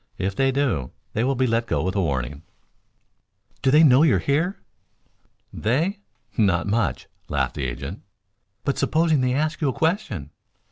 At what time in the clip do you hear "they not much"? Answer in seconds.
5.53-7.05